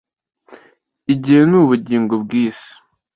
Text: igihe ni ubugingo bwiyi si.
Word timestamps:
igihe 1.13 1.41
ni 1.49 1.55
ubugingo 1.61 2.13
bwiyi 2.23 2.51
si. 2.59 2.71